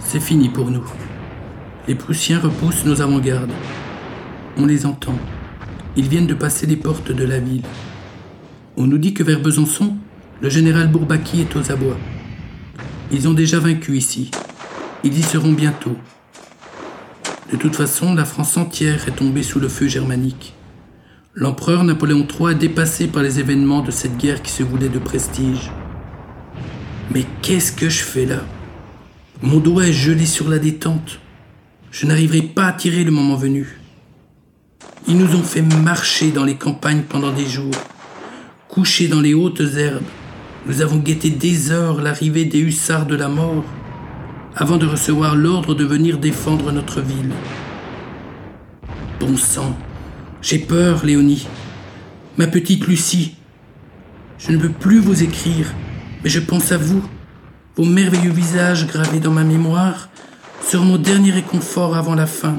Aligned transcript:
C'est 0.00 0.20
fini 0.20 0.48
pour 0.48 0.70
nous. 0.70 0.84
Les 1.86 1.94
Prussiens 1.94 2.38
repoussent 2.38 2.84
nos 2.84 3.00
avant-gardes. 3.00 3.52
On 4.56 4.66
les 4.66 4.86
entend. 4.86 5.18
Ils 5.96 6.08
viennent 6.08 6.26
de 6.26 6.34
passer 6.34 6.66
les 6.66 6.76
portes 6.76 7.12
de 7.12 7.24
la 7.24 7.38
ville. 7.38 7.64
On 8.76 8.86
nous 8.86 8.98
dit 8.98 9.14
que 9.14 9.22
vers 9.22 9.40
Besançon, 9.40 9.96
le 10.40 10.48
général 10.48 10.88
Bourbaki 10.88 11.40
est 11.40 11.56
aux 11.56 11.72
abois. 11.72 11.98
Ils 13.10 13.26
ont 13.26 13.34
déjà 13.34 13.58
vaincu 13.58 13.96
ici. 13.96 14.30
Ils 15.04 15.18
y 15.18 15.22
seront 15.22 15.52
bientôt. 15.52 15.96
De 17.50 17.56
toute 17.56 17.76
façon, 17.76 18.14
la 18.14 18.24
France 18.24 18.56
entière 18.56 19.08
est 19.08 19.16
tombée 19.16 19.42
sous 19.42 19.58
le 19.58 19.68
feu 19.68 19.88
germanique. 19.88 20.54
L'empereur 21.34 21.84
Napoléon 21.84 22.26
III 22.26 22.52
est 22.52 22.56
dépassé 22.56 23.06
par 23.08 23.22
les 23.22 23.40
événements 23.40 23.80
de 23.80 23.90
cette 23.90 24.16
guerre 24.18 24.42
qui 24.42 24.52
se 24.52 24.62
voulait 24.62 24.88
de 24.88 24.98
prestige. 24.98 25.70
Mais 27.14 27.24
qu'est-ce 27.42 27.72
que 27.72 27.88
je 27.88 28.02
fais 28.02 28.26
là? 28.26 28.42
Mon 29.40 29.60
doigt 29.60 29.86
est 29.86 29.92
gelé 29.92 30.26
sur 30.26 30.48
la 30.48 30.58
détente. 30.58 31.20
Je 31.92 32.06
n'arriverai 32.06 32.42
pas 32.42 32.66
à 32.66 32.72
tirer 32.72 33.04
le 33.04 33.12
moment 33.12 33.36
venu. 33.36 33.78
Ils 35.06 35.16
nous 35.16 35.36
ont 35.36 35.44
fait 35.44 35.62
marcher 35.62 36.32
dans 36.32 36.44
les 36.44 36.56
campagnes 36.56 37.02
pendant 37.02 37.30
des 37.30 37.46
jours, 37.46 37.74
coucher 38.68 39.06
dans 39.06 39.20
les 39.20 39.34
hautes 39.34 39.62
herbes. 39.76 40.02
Nous 40.66 40.82
avons 40.82 40.96
guetté 40.96 41.30
des 41.30 41.70
heures 41.70 42.02
l'arrivée 42.02 42.46
des 42.46 42.58
hussards 42.58 43.06
de 43.06 43.14
la 43.14 43.28
mort 43.28 43.64
avant 44.56 44.76
de 44.76 44.86
recevoir 44.86 45.36
l'ordre 45.36 45.72
de 45.76 45.84
venir 45.84 46.18
défendre 46.18 46.72
notre 46.72 47.00
ville. 47.00 47.32
Bon 49.20 49.36
sang, 49.36 49.78
j'ai 50.42 50.58
peur, 50.58 51.06
Léonie. 51.06 51.46
Ma 52.38 52.48
petite 52.48 52.88
Lucie, 52.88 53.36
je 54.38 54.50
ne 54.50 54.58
peux 54.58 54.68
plus 54.68 54.98
vous 54.98 55.22
écrire, 55.22 55.72
mais 56.24 56.30
je 56.30 56.40
pense 56.40 56.72
à 56.72 56.76
vous. 56.76 57.04
Vos 57.78 57.84
merveilleux 57.84 58.32
visages 58.32 58.88
gravés 58.88 59.20
dans 59.20 59.30
ma 59.30 59.44
mémoire 59.44 60.08
seront 60.60 60.84
mon 60.84 60.98
dernier 60.98 61.30
réconfort 61.30 61.96
avant 61.96 62.16
la 62.16 62.26
fin. 62.26 62.58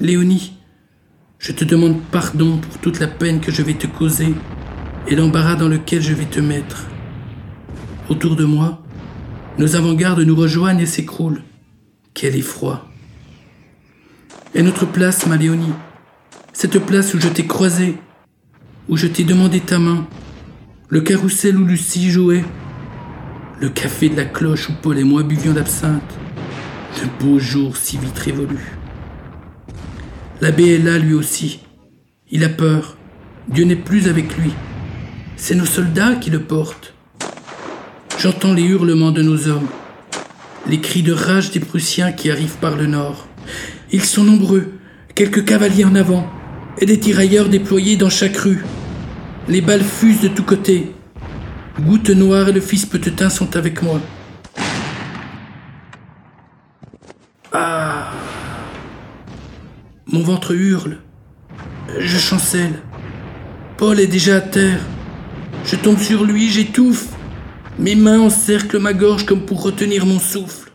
Léonie, 0.00 0.54
je 1.38 1.52
te 1.52 1.64
demande 1.64 2.02
pardon 2.10 2.58
pour 2.58 2.78
toute 2.78 2.98
la 2.98 3.06
peine 3.06 3.40
que 3.40 3.52
je 3.52 3.62
vais 3.62 3.74
te 3.74 3.86
causer 3.86 4.34
et 5.06 5.14
l'embarras 5.14 5.54
dans 5.54 5.68
lequel 5.68 6.02
je 6.02 6.12
vais 6.12 6.24
te 6.24 6.40
mettre. 6.40 6.86
Autour 8.08 8.34
de 8.34 8.44
moi, 8.44 8.82
nos 9.58 9.76
avant-gardes 9.76 10.22
nous 10.22 10.34
rejoignent 10.34 10.80
et 10.80 10.86
s'écroulent. 10.86 11.44
Quel 12.14 12.34
effroi. 12.34 12.88
Et 14.56 14.62
notre 14.64 14.86
place, 14.86 15.24
ma 15.28 15.36
Léonie, 15.36 15.72
cette 16.52 16.80
place 16.80 17.14
où 17.14 17.20
je 17.20 17.28
t'ai 17.28 17.46
croisée, 17.46 17.96
où 18.88 18.96
je 18.96 19.06
t'ai 19.06 19.22
demandé 19.22 19.60
ta 19.60 19.78
main, 19.78 20.04
le 20.88 21.00
carrousel 21.00 21.56
où 21.56 21.64
Lucie 21.64 22.10
jouait, 22.10 22.44
le 23.58 23.70
café 23.70 24.08
de 24.08 24.16
la 24.16 24.24
cloche 24.24 24.68
où 24.68 24.72
Paul 24.82 24.98
et 24.98 25.04
moi 25.04 25.22
buvions 25.22 25.54
d'absinthe, 25.54 26.14
de 27.00 27.24
beaux 27.24 27.38
jours 27.38 27.76
si 27.76 27.96
vite 27.96 28.18
révolus. 28.18 28.76
L'abbé 30.40 30.74
est 30.74 30.78
là 30.78 30.98
lui 30.98 31.14
aussi. 31.14 31.60
Il 32.30 32.44
a 32.44 32.48
peur. 32.48 32.96
Dieu 33.48 33.64
n'est 33.64 33.76
plus 33.76 34.08
avec 34.08 34.36
lui. 34.36 34.52
C'est 35.36 35.54
nos 35.54 35.64
soldats 35.64 36.16
qui 36.16 36.30
le 36.30 36.40
portent. 36.40 36.92
J'entends 38.18 38.52
les 38.52 38.62
hurlements 38.62 39.12
de 39.12 39.22
nos 39.22 39.48
hommes, 39.48 39.68
les 40.66 40.80
cris 40.80 41.02
de 41.02 41.12
rage 41.12 41.50
des 41.50 41.60
Prussiens 41.60 42.12
qui 42.12 42.30
arrivent 42.30 42.56
par 42.60 42.76
le 42.76 42.86
nord. 42.86 43.26
Ils 43.92 44.04
sont 44.04 44.24
nombreux, 44.24 44.72
quelques 45.14 45.44
cavaliers 45.44 45.84
en 45.84 45.94
avant, 45.94 46.26
et 46.78 46.86
des 46.86 46.98
tirailleurs 46.98 47.48
déployés 47.48 47.96
dans 47.96 48.10
chaque 48.10 48.36
rue. 48.36 48.64
Les 49.48 49.60
balles 49.60 49.84
fusent 49.84 50.22
de 50.22 50.28
tous 50.28 50.42
côtés. 50.42 50.92
Goutte 51.80 52.08
Noire 52.08 52.48
et 52.48 52.52
le 52.52 52.60
fils 52.62 52.86
Petetin 52.86 53.28
sont 53.28 53.54
avec 53.54 53.82
moi. 53.82 54.00
Ah 57.52 58.12
Mon 60.06 60.22
ventre 60.22 60.52
hurle. 60.52 60.98
Je 61.98 62.16
chancelle. 62.16 62.80
Paul 63.76 64.00
est 64.00 64.06
déjà 64.06 64.36
à 64.36 64.40
terre. 64.40 64.80
Je 65.66 65.76
tombe 65.76 65.98
sur 65.98 66.24
lui, 66.24 66.50
j'étouffe. 66.50 67.08
Mes 67.78 67.94
mains 67.94 68.20
encerclent 68.20 68.78
ma 68.78 68.94
gorge 68.94 69.26
comme 69.26 69.44
pour 69.44 69.62
retenir 69.62 70.06
mon 70.06 70.18
souffle. 70.18 70.65